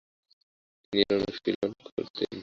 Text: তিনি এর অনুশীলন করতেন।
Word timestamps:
তিনি 0.79 1.03
এর 1.03 1.17
অনুশীলন 1.17 1.71
করতেন। 1.85 2.31